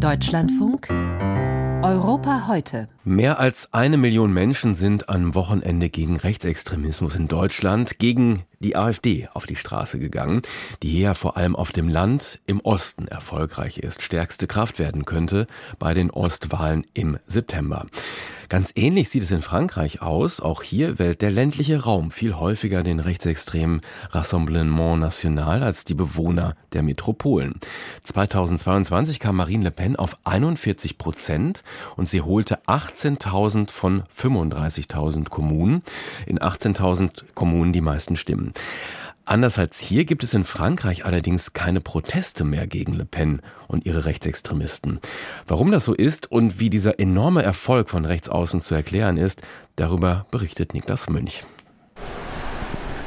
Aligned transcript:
Deutschlandfunk 0.00 0.88
Europa 1.82 2.48
heute. 2.48 2.88
Mehr 3.04 3.38
als 3.38 3.74
eine 3.74 3.98
Million 3.98 4.32
Menschen 4.32 4.74
sind 4.74 5.10
am 5.10 5.34
Wochenende 5.34 5.90
gegen 5.90 6.16
Rechtsextremismus 6.16 7.16
in 7.16 7.28
Deutschland, 7.28 7.98
gegen 7.98 8.44
die 8.60 8.76
AfD 8.76 9.26
auf 9.32 9.46
die 9.46 9.56
Straße 9.56 9.98
gegangen, 9.98 10.42
die 10.82 10.90
hier 10.90 11.14
vor 11.14 11.36
allem 11.36 11.56
auf 11.56 11.72
dem 11.72 11.88
Land 11.88 12.40
im 12.46 12.60
Osten 12.60 13.08
erfolgreich 13.08 13.78
ist, 13.78 14.02
stärkste 14.02 14.46
Kraft 14.46 14.78
werden 14.78 15.06
könnte 15.06 15.46
bei 15.78 15.94
den 15.94 16.10
Ostwahlen 16.10 16.84
im 16.92 17.18
September. 17.26 17.86
Ganz 18.50 18.72
ähnlich 18.74 19.08
sieht 19.10 19.22
es 19.22 19.30
in 19.30 19.42
Frankreich 19.42 20.02
aus. 20.02 20.40
Auch 20.40 20.64
hier 20.64 20.98
wählt 20.98 21.22
der 21.22 21.30
ländliche 21.30 21.84
Raum 21.84 22.10
viel 22.10 22.34
häufiger 22.34 22.82
den 22.82 22.98
rechtsextremen 22.98 23.80
Rassemblement 24.10 24.98
National 24.98 25.62
als 25.62 25.84
die 25.84 25.94
Bewohner 25.94 26.56
der 26.72 26.82
Metropolen. 26.82 27.60
2022 28.02 29.20
kam 29.20 29.36
Marine 29.36 29.62
Le 29.62 29.70
Pen 29.70 29.94
auf 29.94 30.16
41 30.24 30.98
Prozent 30.98 31.62
und 31.94 32.08
sie 32.08 32.22
holte 32.22 32.58
18.000 32.66 33.70
von 33.70 34.02
35.000 34.18 35.28
Kommunen. 35.28 35.82
In 36.26 36.40
18.000 36.40 37.22
Kommunen 37.34 37.72
die 37.72 37.80
meisten 37.80 38.16
Stimmen. 38.16 38.49
Anders 39.24 39.58
als 39.58 39.80
hier 39.80 40.06
gibt 40.06 40.24
es 40.24 40.34
in 40.34 40.44
Frankreich 40.44 41.04
allerdings 41.04 41.52
keine 41.52 41.80
Proteste 41.80 42.42
mehr 42.42 42.66
gegen 42.66 42.94
Le 42.94 43.04
Pen 43.04 43.42
und 43.68 43.86
ihre 43.86 44.04
Rechtsextremisten. 44.04 44.98
Warum 45.46 45.70
das 45.70 45.84
so 45.84 45.94
ist 45.94 46.32
und 46.32 46.58
wie 46.58 46.68
dieser 46.68 46.98
enorme 46.98 47.42
Erfolg 47.42 47.90
von 47.90 48.04
Rechtsaußen 48.04 48.60
zu 48.60 48.74
erklären 48.74 49.16
ist, 49.16 49.42
darüber 49.76 50.26
berichtet 50.30 50.74
Niklas 50.74 51.08
Münch. 51.08 51.44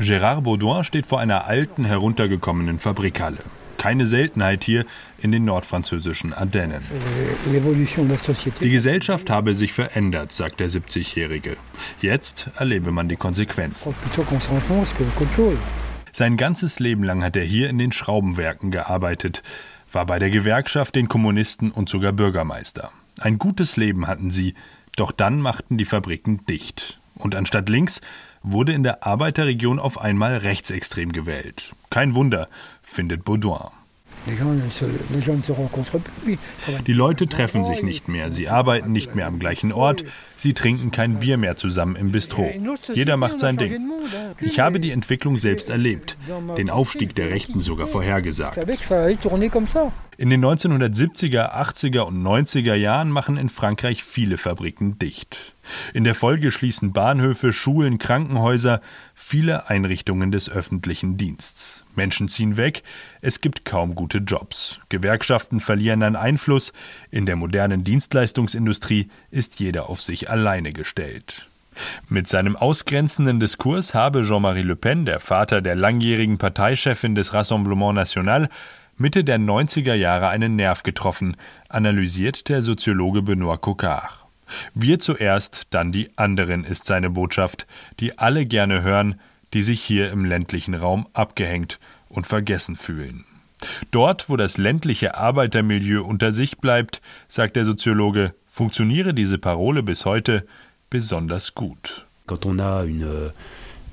Gérard 0.00 0.42
Baudouin 0.42 0.84
steht 0.84 1.06
vor 1.06 1.20
einer 1.20 1.46
alten, 1.46 1.84
heruntergekommenen 1.84 2.78
Fabrikhalle. 2.78 3.38
Keine 3.80 4.04
Seltenheit 4.04 4.62
hier 4.62 4.84
in 5.22 5.32
den 5.32 5.46
nordfranzösischen 5.46 6.34
Ardennen. 6.34 6.82
Die 8.60 8.70
Gesellschaft 8.70 9.30
habe 9.30 9.54
sich 9.54 9.72
verändert, 9.72 10.32
sagt 10.32 10.60
der 10.60 10.68
70-Jährige. 10.68 11.56
Jetzt 12.02 12.50
erlebe 12.56 12.92
man 12.92 13.08
die 13.08 13.16
Konsequenzen. 13.16 13.94
Sein 16.12 16.36
ganzes 16.36 16.78
Leben 16.78 17.04
lang 17.04 17.24
hat 17.24 17.36
er 17.36 17.44
hier 17.44 17.70
in 17.70 17.78
den 17.78 17.90
Schraubenwerken 17.90 18.70
gearbeitet, 18.70 19.42
war 19.90 20.04
bei 20.04 20.18
der 20.18 20.28
Gewerkschaft, 20.28 20.94
den 20.94 21.08
Kommunisten 21.08 21.70
und 21.70 21.88
sogar 21.88 22.12
Bürgermeister. 22.12 22.90
Ein 23.18 23.38
gutes 23.38 23.78
Leben 23.78 24.06
hatten 24.06 24.28
sie, 24.28 24.52
doch 24.96 25.10
dann 25.10 25.40
machten 25.40 25.78
die 25.78 25.86
Fabriken 25.86 26.44
dicht. 26.44 26.99
Und 27.20 27.34
anstatt 27.34 27.68
links 27.68 28.00
wurde 28.42 28.72
in 28.72 28.82
der 28.82 29.06
Arbeiterregion 29.06 29.78
auf 29.78 30.00
einmal 30.00 30.36
rechtsextrem 30.38 31.12
gewählt. 31.12 31.72
Kein 31.90 32.14
Wunder, 32.14 32.48
findet 32.82 33.24
Baudouin. 33.24 33.70
Die 36.86 36.92
Leute 36.92 37.26
treffen 37.26 37.64
sich 37.64 37.82
nicht 37.82 38.08
mehr, 38.08 38.30
sie 38.30 38.48
arbeiten 38.48 38.92
nicht 38.92 39.14
mehr 39.14 39.26
am 39.26 39.38
gleichen 39.38 39.72
Ort, 39.72 40.04
sie 40.36 40.52
trinken 40.52 40.90
kein 40.90 41.20
Bier 41.20 41.38
mehr 41.38 41.56
zusammen 41.56 41.96
im 41.96 42.12
Bistro. 42.12 42.50
Jeder 42.92 43.16
macht 43.16 43.38
sein 43.38 43.56
Ding. 43.56 43.90
Ich 44.40 44.60
habe 44.60 44.78
die 44.78 44.90
Entwicklung 44.90 45.38
selbst 45.38 45.70
erlebt, 45.70 46.18
den 46.58 46.68
Aufstieg 46.68 47.14
der 47.14 47.30
Rechten 47.30 47.60
sogar 47.60 47.86
vorhergesagt. 47.86 48.58
In 50.20 50.28
den 50.28 50.44
1970er, 50.44 51.54
80er 51.54 52.00
und 52.00 52.22
90er 52.22 52.74
Jahren 52.74 53.08
machen 53.10 53.38
in 53.38 53.48
Frankreich 53.48 54.04
viele 54.04 54.36
Fabriken 54.36 54.98
dicht. 54.98 55.54
In 55.94 56.04
der 56.04 56.14
Folge 56.14 56.50
schließen 56.50 56.92
Bahnhöfe, 56.92 57.54
Schulen, 57.54 57.96
Krankenhäuser, 57.96 58.82
viele 59.14 59.70
Einrichtungen 59.70 60.30
des 60.30 60.50
öffentlichen 60.50 61.16
Dienstes. 61.16 61.86
Menschen 61.96 62.28
ziehen 62.28 62.58
weg, 62.58 62.82
es 63.22 63.40
gibt 63.40 63.64
kaum 63.64 63.94
gute 63.94 64.18
Jobs. 64.18 64.78
Gewerkschaften 64.90 65.58
verlieren 65.58 66.02
an 66.02 66.16
Einfluss, 66.16 66.74
in 67.10 67.24
der 67.24 67.36
modernen 67.36 67.82
Dienstleistungsindustrie 67.82 69.08
ist 69.30 69.58
jeder 69.58 69.88
auf 69.88 70.02
sich 70.02 70.28
alleine 70.28 70.74
gestellt. 70.74 71.46
Mit 72.10 72.28
seinem 72.28 72.56
ausgrenzenden 72.56 73.40
Diskurs 73.40 73.94
habe 73.94 74.22
Jean-Marie 74.24 74.64
Le 74.64 74.76
Pen, 74.76 75.06
der 75.06 75.18
Vater 75.18 75.62
der 75.62 75.76
langjährigen 75.76 76.36
Parteichefin 76.36 77.14
des 77.14 77.32
Rassemblement 77.32 77.94
National, 77.94 78.50
Mitte 79.00 79.24
der 79.24 79.38
90er 79.38 79.94
Jahre 79.94 80.28
einen 80.28 80.56
Nerv 80.56 80.82
getroffen, 80.82 81.34
analysiert 81.70 82.50
der 82.50 82.60
Soziologe 82.60 83.22
Benoit 83.22 83.58
Cocard. 83.62 84.26
Wir 84.74 84.98
zuerst, 84.98 85.68
dann 85.70 85.90
die 85.90 86.10
anderen 86.16 86.64
ist 86.64 86.84
seine 86.84 87.08
Botschaft, 87.08 87.66
die 87.98 88.18
alle 88.18 88.44
gerne 88.44 88.82
hören, 88.82 89.18
die 89.54 89.62
sich 89.62 89.80
hier 89.80 90.10
im 90.10 90.26
ländlichen 90.26 90.74
Raum 90.74 91.06
abgehängt 91.14 91.78
und 92.10 92.26
vergessen 92.26 92.76
fühlen. 92.76 93.24
Dort, 93.90 94.28
wo 94.28 94.36
das 94.36 94.58
ländliche 94.58 95.14
Arbeitermilieu 95.14 96.04
unter 96.04 96.34
sich 96.34 96.58
bleibt, 96.58 97.00
sagt 97.26 97.56
der 97.56 97.64
Soziologe, 97.64 98.34
funktioniere 98.50 99.14
diese 99.14 99.38
Parole 99.38 99.82
bis 99.82 100.04
heute 100.04 100.46
besonders 100.90 101.54
gut. 101.54 102.04
Quand 102.26 102.44
on 102.44 102.60
a 102.60 102.82
une 102.82 103.32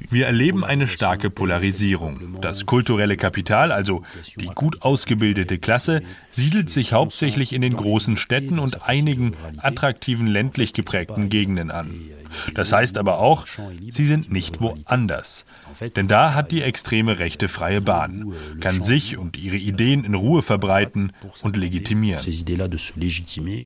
wir 0.09 0.25
erleben 0.25 0.63
eine 0.63 0.87
starke 0.87 1.29
Polarisierung. 1.29 2.37
Das 2.41 2.65
kulturelle 2.65 3.17
Kapital, 3.17 3.71
also 3.71 4.03
die 4.39 4.47
gut 4.47 4.81
ausgebildete 4.81 5.57
Klasse, 5.57 6.01
siedelt 6.29 6.69
sich 6.69 6.93
hauptsächlich 6.93 7.53
in 7.53 7.61
den 7.61 7.75
großen 7.75 8.17
Städten 8.17 8.59
und 8.59 8.87
einigen 8.87 9.33
attraktiven 9.57 10.27
ländlich 10.27 10.73
geprägten 10.73 11.29
Gegenden 11.29 11.71
an. 11.71 12.01
Das 12.53 12.71
heißt 12.73 12.97
aber 12.97 13.19
auch, 13.19 13.45
sie 13.89 14.05
sind 14.05 14.31
nicht 14.31 14.61
woanders. 14.61 15.45
Denn 15.95 16.07
da 16.07 16.33
hat 16.33 16.51
die 16.51 16.61
extreme 16.61 17.19
Rechte 17.19 17.47
freie 17.47 17.81
Bahn, 17.81 18.33
kann 18.59 18.81
sich 18.81 19.17
und 19.17 19.37
ihre 19.37 19.57
Ideen 19.57 20.03
in 20.03 20.13
Ruhe 20.13 20.41
verbreiten 20.41 21.13
und 21.41 21.57
legitimieren. 21.57 22.23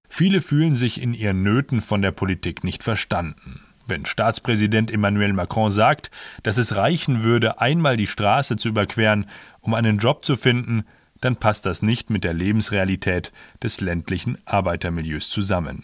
Viele 0.09 0.41
fühlen 0.41 0.75
sich 0.75 1.02
in 1.02 1.14
ihren 1.14 1.44
Nöten 1.44 1.81
von 1.81 2.02
der 2.02 2.12
Politik 2.12 2.64
nicht 2.64 2.84
verstanden. 2.84 3.62
Wenn 3.91 4.06
Staatspräsident 4.06 4.90
Emmanuel 4.90 5.34
Macron 5.34 5.69
sagt, 5.69 6.12
dass 6.44 6.56
es 6.56 6.78
reichen 6.78 7.25
würde, 7.25 7.59
einmal 7.59 7.97
die 7.97 8.07
Straße 8.07 8.56
zu 8.56 8.69
überqueren, 8.69 9.25
um 9.59 9.74
einen 9.74 9.97
Job 9.97 10.24
zu 10.24 10.38
finden, 10.38 10.85
dann 11.19 11.35
passt 11.35 11.66
das 11.66 11.81
nicht 11.81 12.09
mit 12.09 12.24
der 12.24 12.31
Lebensrealität 12.31 13.34
des 13.62 13.81
ländlichen 13.81 14.38
Arbeitermilieus 14.46 15.28
zusammen. 15.28 15.84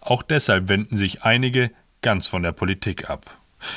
Auch 0.00 0.22
deshalb 0.22 0.70
wenden 0.70 0.96
sich 0.96 1.24
einige 1.24 1.70
ganz 2.00 2.26
von 2.26 2.42
der 2.42 2.52
Politik 2.52 3.10
ab. 3.10 3.36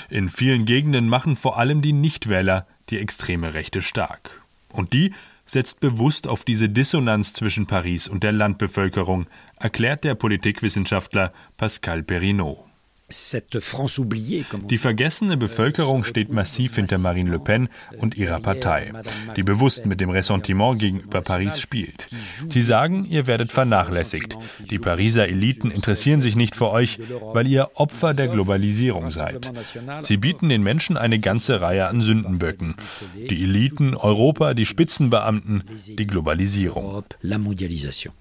In 0.10 0.30
vielen 0.30 0.64
Gegenden 0.64 1.10
machen 1.10 1.36
vor 1.36 1.60
allem 1.60 1.82
die 1.82 1.92
Nichtwähler 1.92 2.68
die 2.90 3.00
extreme 3.00 3.54
Rechte 3.54 3.82
stark. 3.82 4.44
Und 4.72 4.94
die 4.94 5.14
setzt 5.46 5.82
bewusst 5.82 6.26
auf 6.26 6.46
diese 6.46 6.70
Dissonanz 6.70 7.34
zwischen 7.34 7.68
Paris 7.68 8.08
und 8.08 8.24
der 8.24 8.32
Landbevölkerung, 8.32 9.28
erklärt 9.58 10.06
der 10.06 10.16
Politikwissenschaftler 10.16 11.34
Pascal 11.58 12.02
Perrineau. 12.02 12.67
Die 13.10 14.78
vergessene 14.78 15.38
Bevölkerung 15.38 16.04
steht 16.04 16.30
massiv 16.30 16.76
hinter 16.76 16.98
Marine 16.98 17.32
Le 17.32 17.40
Pen 17.40 17.70
und 18.00 18.18
ihrer 18.18 18.42
Partei, 18.42 18.92
die 19.38 19.44
bewusst 19.44 19.86
mit 19.86 20.02
dem 20.02 20.10
Ressentiment 20.10 20.78
gegenüber 20.78 21.22
Paris 21.22 21.58
spielt. 21.58 22.08
Sie 22.50 22.62
sagen, 22.62 23.06
ihr 23.06 23.26
werdet 23.26 23.50
vernachlässigt. 23.50 24.38
Die 24.70 24.78
Pariser 24.78 25.26
Eliten 25.30 25.72
interessieren 25.72 26.20
sich 26.20 26.36
nicht 26.36 26.54
für 26.54 26.70
euch, 26.70 27.00
weil 27.32 27.48
ihr 27.48 27.70
Opfer 27.76 28.14
der 28.14 28.28
Globalisierung 28.28 29.10
seid. 29.10 29.54
Sie 30.02 30.18
bieten 30.18 30.50
den 30.50 30.62
Menschen 30.62 30.98
eine 30.98 31.20
ganze 31.20 31.62
Reihe 31.62 31.88
an 31.88 32.02
Sündenböcken. 32.02 32.76
Die 33.16 33.42
Eliten, 33.42 33.96
Europa, 33.96 34.54
die 34.54 34.66
Spitzenbeamten, 34.66 35.64
die 35.98 36.08
Globalisierung. 36.08 37.06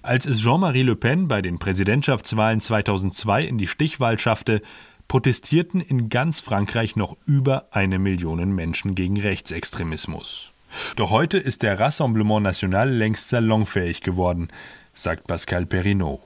Als 0.01 0.25
es 0.25 0.39
Jean-Marie 0.39 0.83
Le 0.83 0.95
Pen 0.95 1.27
bei 1.27 1.41
den 1.41 1.59
Präsidentschaftswahlen 1.59 2.61
2002 2.61 3.41
in 3.41 3.57
die 3.57 3.67
Stichwahl 3.67 4.17
schaffte, 4.17 4.61
protestierten 5.07 5.81
in 5.81 6.09
ganz 6.09 6.41
Frankreich 6.41 6.95
noch 6.95 7.17
über 7.25 7.67
eine 7.71 7.99
Million 7.99 8.53
Menschen 8.53 8.95
gegen 8.95 9.19
Rechtsextremismus. 9.19 10.51
Doch 10.95 11.11
heute 11.11 11.37
ist 11.37 11.63
der 11.63 11.79
Rassemblement 11.79 12.43
National 12.43 12.89
längst 12.89 13.29
salonfähig 13.29 14.01
geworden, 14.01 14.49
sagt 14.93 15.27
Pascal 15.27 15.65
Perrineau. 15.65 16.21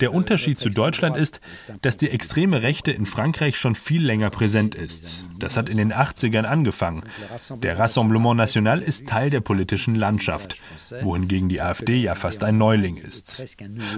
Der 0.00 0.14
Unterschied 0.14 0.58
zu 0.58 0.70
Deutschland 0.70 1.16
ist, 1.16 1.40
dass 1.82 1.96
die 1.96 2.10
extreme 2.10 2.62
Rechte 2.62 2.90
in 2.90 3.06
Frankreich 3.06 3.58
schon 3.58 3.74
viel 3.74 4.04
länger 4.04 4.30
präsent 4.30 4.74
ist. 4.74 5.24
Das 5.38 5.56
hat 5.56 5.68
in 5.68 5.76
den 5.76 5.92
80ern 5.92 6.44
angefangen. 6.44 7.02
Der 7.62 7.78
Rassemblement 7.78 8.36
National 8.36 8.80
ist 8.82 9.06
Teil 9.06 9.30
der 9.30 9.40
politischen 9.40 9.94
Landschaft, 9.94 10.60
wohingegen 11.02 11.48
die 11.48 11.60
AfD 11.60 11.96
ja 11.96 12.14
fast 12.14 12.42
ein 12.44 12.58
Neuling 12.58 12.96
ist. 12.96 13.40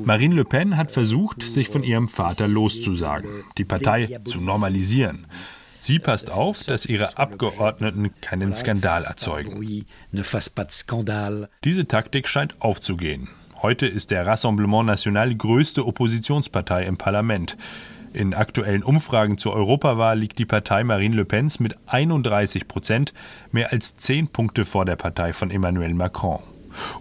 Marine 0.02 0.34
Le 0.34 0.44
Pen 0.44 0.76
hat 0.76 0.90
versucht, 0.90 1.42
sich 1.42 1.68
von 1.68 1.82
ihrem 1.82 2.08
Vater 2.08 2.48
loszusagen, 2.48 3.44
die 3.56 3.64
Partei 3.64 4.20
zu 4.24 4.40
normalisieren. 4.40 5.26
Sie 5.80 5.98
passt 5.98 6.30
auf, 6.30 6.64
dass 6.64 6.84
ihre 6.86 7.16
Abgeordneten 7.18 8.10
keinen 8.20 8.54
Skandal 8.54 9.04
erzeugen. 9.04 9.58
Diese 11.64 11.86
Taktik 11.86 12.28
scheint 12.28 12.60
aufzugehen. 12.60 13.28
Heute 13.62 13.86
ist 13.86 14.10
der 14.10 14.26
Rassemblement 14.26 14.86
National 14.86 15.30
die 15.30 15.38
größte 15.38 15.86
Oppositionspartei 15.86 16.84
im 16.84 16.96
Parlament. 16.96 17.56
In 18.12 18.32
aktuellen 18.34 18.82
Umfragen 18.82 19.36
zur 19.36 19.52
Europawahl 19.52 20.18
liegt 20.18 20.38
die 20.38 20.46
Partei 20.46 20.82
Marine 20.84 21.16
Le 21.16 21.24
Pens 21.24 21.60
mit 21.60 21.76
31 21.86 22.68
Prozent 22.68 23.12
mehr 23.52 23.72
als 23.72 23.96
zehn 23.96 24.28
Punkte 24.28 24.64
vor 24.64 24.84
der 24.84 24.96
Partei 24.96 25.32
von 25.32 25.50
Emmanuel 25.50 25.94
Macron. 25.94 26.40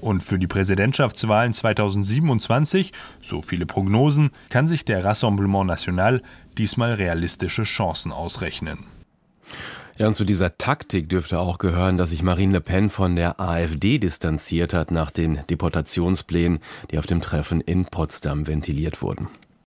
Und 0.01 0.23
für 0.23 0.39
die 0.39 0.47
Präsidentschaftswahlen 0.47 1.53
2027, 1.53 2.93
so 3.21 3.41
viele 3.41 3.65
Prognosen, 3.65 4.31
kann 4.49 4.67
sich 4.67 4.85
der 4.85 5.03
Rassemblement 5.03 5.67
National 5.67 6.21
diesmal 6.57 6.93
realistische 6.93 7.63
Chancen 7.63 8.11
ausrechnen. 8.11 8.85
Ja, 9.97 10.07
und 10.07 10.13
zu 10.13 10.25
dieser 10.25 10.53
Taktik 10.53 11.09
dürfte 11.09 11.39
auch 11.39 11.57
gehören, 11.57 11.97
dass 11.97 12.11
sich 12.11 12.21
Marine 12.21 12.53
Le 12.53 12.61
Pen 12.61 12.91
von 12.91 13.15
der 13.15 13.39
AfD 13.39 13.97
distanziert 13.97 14.73
hat 14.73 14.91
nach 14.91 15.09
den 15.09 15.39
Deportationsplänen, 15.49 16.59
die 16.91 16.99
auf 16.99 17.07
dem 17.07 17.19
Treffen 17.19 17.61
in 17.61 17.85
Potsdam 17.85 18.45
ventiliert 18.45 19.01
wurden. 19.01 19.27